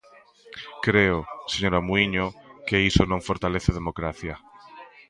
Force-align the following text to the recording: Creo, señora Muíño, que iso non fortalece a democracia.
Creo, 0.85 1.17
señora 1.53 1.85
Muíño, 1.87 2.25
que 2.67 2.83
iso 2.89 3.01
non 3.11 3.25
fortalece 3.27 3.69
a 3.71 3.77
democracia. 3.79 4.35